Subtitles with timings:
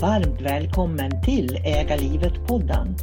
[0.00, 2.96] Varmt välkommen till Äga livet-podden.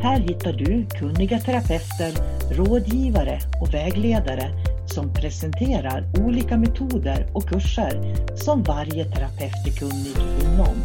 [0.00, 2.12] Här hittar du kunniga terapeuter,
[2.50, 4.50] rådgivare och vägledare
[4.86, 10.76] som presenterar olika metoder och kurser som varje terapeut är kunnig inom.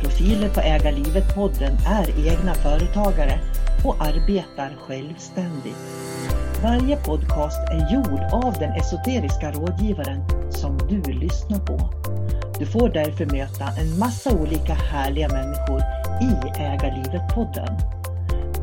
[0.00, 3.40] Profiler på Äga livet-podden är egna företagare
[3.84, 5.76] och arbetar självständigt.
[6.62, 11.90] Varje podcast är gjord av den esoteriska rådgivaren som du lyssnar på.
[12.62, 15.80] Du får därför möta en massa olika härliga människor
[16.20, 17.76] i Ägarlivet podden.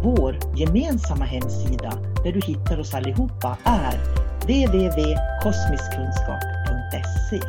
[0.03, 1.89] Vår gemensamma hemsida
[2.23, 3.97] där du hittar oss allihopa är
[4.41, 7.41] www.kosmiskkunskap.se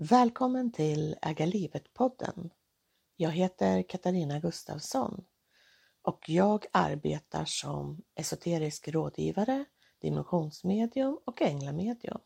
[0.00, 2.50] Välkommen till Äga livet-podden.
[3.16, 5.24] Jag heter Katarina Gustafsson
[6.08, 9.64] och jag arbetar som esoterisk rådgivare,
[9.98, 12.20] dimensionsmedium och änglamedium.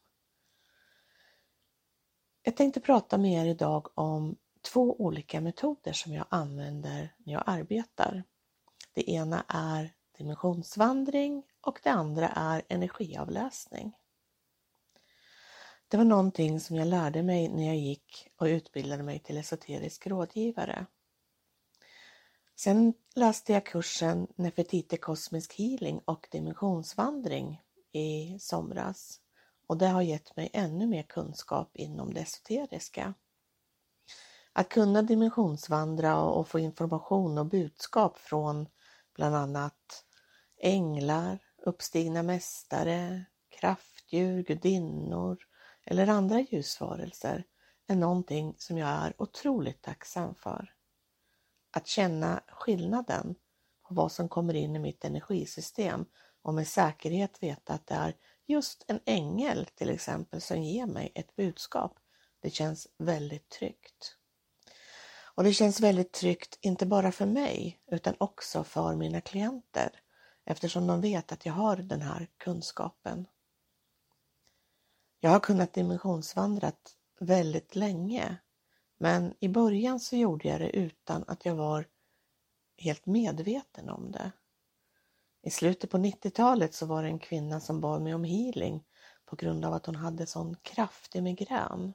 [2.42, 4.36] Jag tänkte prata med er idag om
[4.72, 8.24] två olika metoder som jag använder när jag arbetar.
[8.92, 13.92] Det ena är dimensionsvandring och det andra är energiavläsning.
[15.88, 20.06] Det var någonting som jag lärde mig när jag gick och utbildade mig till esoterisk
[20.06, 20.86] rådgivare.
[22.64, 27.62] Sen läste jag kursen Nefertiti kosmisk healing och dimensionsvandring
[27.92, 29.20] i somras
[29.66, 33.14] och det har gett mig ännu mer kunskap inom det esoteriska.
[34.52, 38.68] Att kunna dimensionsvandra och få information och budskap från
[39.14, 40.04] bland annat
[40.60, 45.38] änglar, uppstigna mästare, kraftdjur, gudinnor
[45.84, 47.44] eller andra ljusvarelser
[47.86, 50.74] är någonting som jag är otroligt tacksam för.
[51.72, 53.34] Att känna skillnaden
[53.88, 56.04] på vad som kommer in i mitt energisystem
[56.42, 58.16] och med säkerhet veta att det är
[58.46, 61.98] just en ängel till exempel som ger mig ett budskap.
[62.40, 64.16] Det känns väldigt tryggt.
[65.34, 70.00] Och det känns väldigt tryggt, inte bara för mig, utan också för mina klienter,
[70.44, 73.26] eftersom de vet att jag har den här kunskapen.
[75.20, 78.36] Jag har kunnat dimensionsvandrat väldigt länge,
[79.02, 81.86] men i början så gjorde jag det utan att jag var
[82.76, 84.32] helt medveten om det.
[85.42, 88.84] I slutet på 90-talet så var det en kvinna som bad mig om healing
[89.24, 91.92] på grund av att hon hade sån kraftig migrän.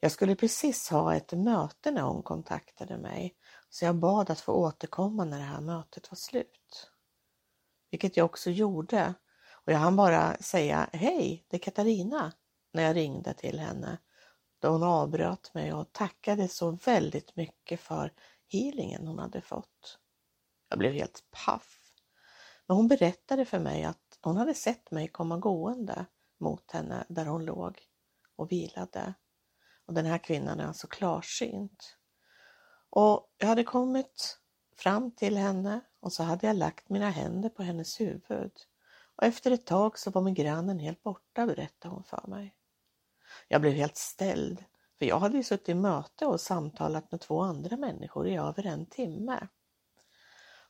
[0.00, 3.36] Jag skulle precis ha ett möte när hon kontaktade mig
[3.70, 6.90] så jag bad att få återkomma när det här mötet var slut.
[7.90, 9.14] Vilket jag också gjorde
[9.50, 12.32] och jag hann bara säga hej, det är Katarina
[12.72, 13.98] när jag ringde till henne
[14.58, 18.12] då hon avbröt mig och tackade så väldigt mycket för
[18.48, 19.98] healingen hon hade fått.
[20.68, 21.80] Jag blev helt paff.
[22.66, 26.06] Men hon berättade för mig att hon hade sett mig komma gående
[26.38, 27.80] mot henne där hon låg
[28.36, 29.14] och vilade.
[29.86, 31.96] Och den här kvinnan är alltså klarsynt.
[32.90, 34.38] Och jag hade kommit
[34.76, 38.52] fram till henne och så hade jag lagt mina händer på hennes huvud.
[39.16, 42.55] Och efter ett tag så var migränen helt borta, berättade hon för mig.
[43.48, 44.64] Jag blev helt ställd,
[44.98, 48.66] för jag hade ju suttit i möte och samtalat med två andra människor i över
[48.66, 49.48] en timme.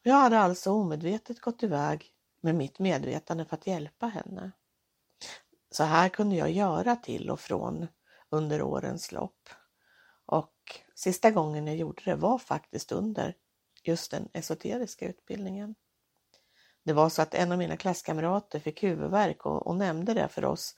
[0.03, 4.53] Jag hade alltså omedvetet gått iväg med mitt medvetande för att hjälpa henne.
[5.71, 7.87] Så här kunde jag göra till och från
[8.31, 9.49] under årens lopp.
[10.27, 13.35] Och sista gången jag gjorde det var faktiskt under
[13.83, 15.75] just den esoteriska utbildningen.
[16.83, 20.45] Det var så att en av mina klasskamrater fick huvudvärk och, och nämnde det för
[20.45, 20.77] oss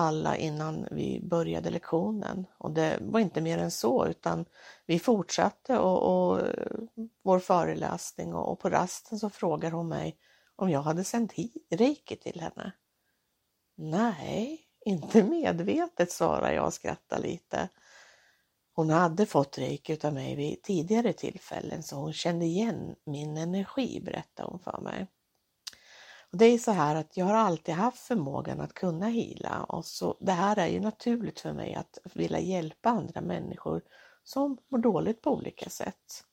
[0.00, 2.46] alla innan vi började lektionen.
[2.58, 4.44] Och det var inte mer än så utan
[4.86, 6.42] vi fortsatte och, och
[7.22, 10.16] vår föreläsning och, och, på rasten så frågar hon mig
[10.56, 11.32] om jag hade sänt
[11.70, 12.72] reiki till henne.
[13.76, 17.68] Nej, inte medvetet svarar jag och skrattar lite.
[18.72, 24.00] Hon hade fått reiki av mig vid tidigare tillfällen så hon kände igen min energi
[24.04, 25.06] berättar hon för mig.
[26.32, 29.84] Och det är så här att jag har alltid haft förmågan att kunna hila och
[29.84, 33.82] så det här är ju naturligt för mig att vilja hjälpa andra människor
[34.24, 36.24] som mår dåligt på olika sätt.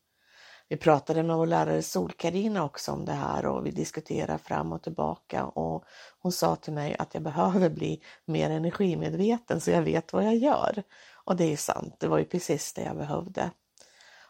[0.69, 4.83] Vi pratade med vår lärare Sol-Karina också om det här och vi diskuterade fram och
[4.83, 5.83] tillbaka och
[6.19, 10.35] hon sa till mig att jag behöver bli mer energimedveten så jag vet vad jag
[10.35, 10.83] gör.
[11.25, 13.51] Och det är sant, det var ju precis det jag behövde.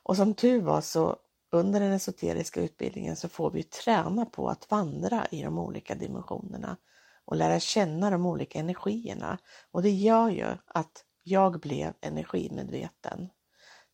[0.03, 1.15] Och som tur var så
[1.51, 6.77] under den esoteriska utbildningen så får vi träna på att vandra i de olika dimensionerna
[7.25, 9.37] och lära känna de olika energierna.
[9.71, 13.29] Och det gör ju att jag blev energimedveten.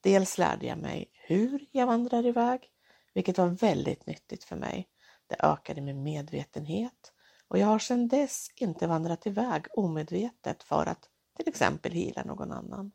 [0.02, 2.70] Dels lärde jag mig hur jag vandrar iväg,
[3.14, 4.88] vilket var väldigt nyttigt för mig.
[5.28, 7.14] Det ökade min medvetenhet
[7.48, 12.52] och jag har sedan dess inte vandrat iväg omedvetet för att till exempel hila någon
[12.52, 12.92] annan.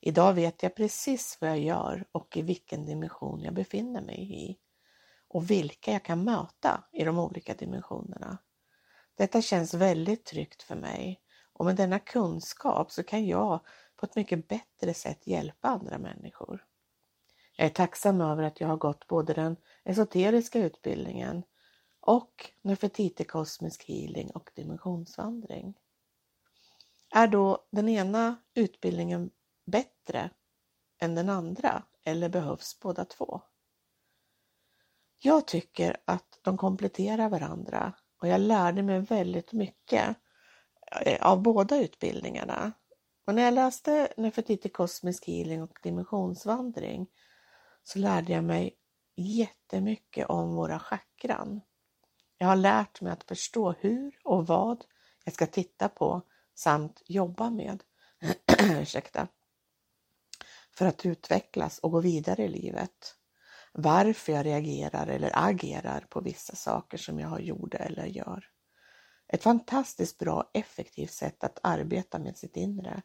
[0.00, 4.58] Idag vet jag precis vad jag gör och i vilken dimension jag befinner mig i
[5.28, 8.38] och vilka jag kan möta i de olika dimensionerna.
[9.14, 11.20] Detta känns väldigt tryggt för mig
[11.52, 13.60] och med denna kunskap så kan jag
[13.96, 16.64] på ett mycket bättre sätt hjälpa andra människor.
[17.56, 21.42] Jag är tacksam över att jag har gått både den esoteriska utbildningen
[22.00, 25.74] och Nefertiti kosmisk healing och dimensionsvandring.
[27.10, 29.30] Är då den ena utbildningen
[29.70, 30.30] bättre
[31.00, 33.40] än den andra eller behövs båda två?
[35.18, 40.16] Jag tycker att de kompletterar varandra och jag lärde mig väldigt mycket
[41.04, 42.72] eh, av båda utbildningarna.
[43.26, 47.06] Och när jag läste Nefertiti kosmisk healing och dimensionsvandring
[47.82, 48.76] så lärde jag mig
[49.16, 51.60] jättemycket om våra chakran.
[52.38, 54.84] Jag har lärt mig att förstå hur och vad
[55.24, 56.22] jag ska titta på
[56.54, 57.82] samt jobba med.
[58.80, 59.28] Ursäkta
[60.78, 63.14] för att utvecklas och gå vidare i livet.
[63.72, 68.44] Varför jag reagerar eller agerar på vissa saker som jag har gjort eller gör.
[69.28, 73.02] Ett fantastiskt bra effektivt sätt att arbeta med sitt inre.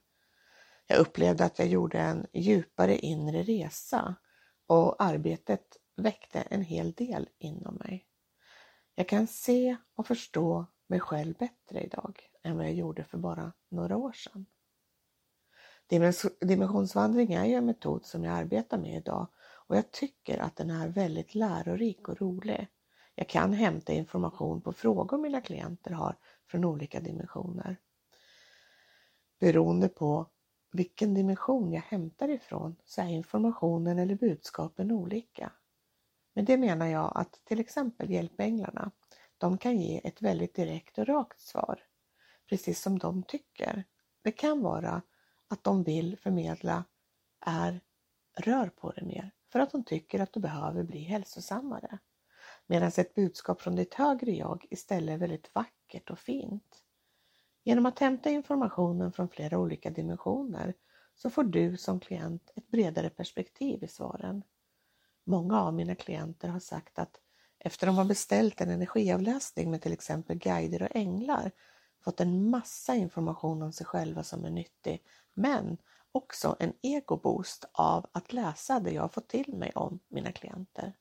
[0.88, 4.16] Jag upplevde att jag gjorde en djupare inre resa
[4.68, 8.08] och arbetet väckte en hel del inom mig.
[8.96, 13.54] Jag kan se och förstå mig själv bättre idag än vad jag gjorde för bara
[13.70, 14.46] några år sedan.
[16.42, 19.28] Dimensionsvandring är ju en metod som jag arbetar med idag
[19.68, 22.68] och jag tycker att den är väldigt lärorik och rolig.
[23.16, 27.78] Jag kan hämta information på frågor mina klienter har från olika dimensioner.
[29.40, 30.28] Beroende på
[30.72, 35.52] vilken dimension jag hämtar ifrån så är informationen eller budskapen olika.
[36.34, 38.92] Med det menar jag att till exempel hjälpänglarna,
[39.38, 41.84] de kan ge ett väldigt direkt och rakt svar,
[42.50, 43.84] precis som de tycker.
[44.22, 45.02] Det kan vara
[45.54, 46.84] att de vill förmedla
[47.46, 47.82] är
[48.38, 51.98] rör på dig mer för att de tycker att du behöver bli hälsosammare.
[52.68, 56.84] Medan ett budskap från ditt högre jag istället är väldigt vackert och fint.
[57.64, 60.74] Genom att hämta informationen från flera olika dimensioner
[61.16, 64.44] så får du som klient ett bredare perspektiv i svaren.
[65.26, 67.20] Många av mina klienter har sagt att
[67.60, 71.52] efter de har beställt en energiavläsning med till exempel guider och änglar
[72.04, 75.78] fått en massa information om sig själva som är nyttig men
[76.12, 80.94] också en egoboost av att läsa det jag fått till mig om mina klienter.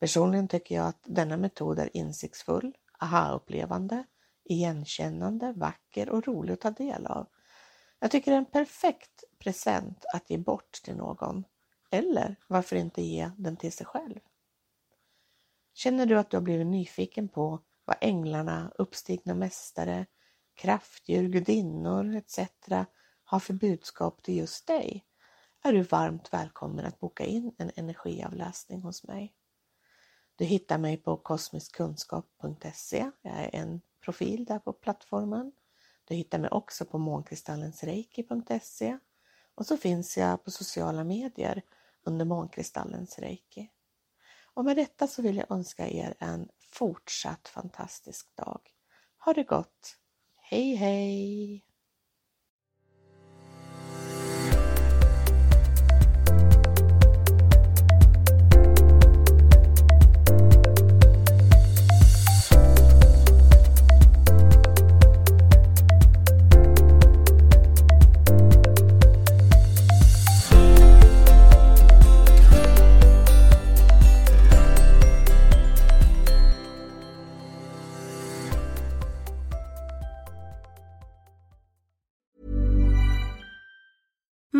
[0.00, 4.04] Personligen tycker jag att denna metod är insiktsfull, aha-upplevande,
[4.44, 7.26] igenkännande, vacker och rolig att ta del av.
[7.98, 11.44] Jag tycker det är en perfekt present att ge bort till någon.
[11.90, 14.20] Eller varför inte ge den till sig själv?
[15.74, 20.06] Känner du att du har blivit nyfiken på vad änglarna, uppstigna mästare,
[20.54, 22.38] kraftdjur, gudinnor etc
[23.24, 25.04] har för budskap till just dig
[25.66, 29.34] är du varmt välkommen att boka in en energiavläsning hos mig.
[30.36, 33.10] Du hittar mig på kosmiskkunskap.se.
[33.22, 35.52] Jag är en profil där på plattformen.
[36.04, 38.98] Du hittar mig också på månkristallensreiki.se.
[39.54, 41.62] och så finns jag på sociala medier
[42.02, 43.70] under månkristallensreiki.
[44.54, 48.60] Och med detta så vill jag önska er en fortsatt fantastisk dag.
[49.24, 49.96] Ha det gott!
[50.50, 51.73] Hej hej!